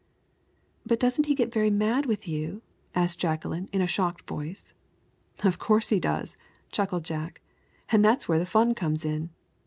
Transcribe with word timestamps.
"But 0.83 0.99
doesn't 0.99 1.27
he 1.27 1.35
get 1.35 1.53
very 1.53 1.69
mad 1.69 2.07
with 2.07 2.27
you?" 2.27 2.63
asked 2.95 3.19
Jacqueline 3.19 3.69
in 3.71 3.81
a 3.81 3.85
shocked 3.85 4.27
voice. 4.27 4.73
"Of 5.43 5.59
course 5.59 5.89
he 5.89 5.99
does," 5.99 6.35
chuckled 6.71 7.03
Jack; 7.03 7.39
"and 7.91 8.03
that's 8.03 8.27
where 8.27 8.39
the 8.39 8.47
fun 8.47 8.73
comes 8.73 9.05
in. 9.05 9.29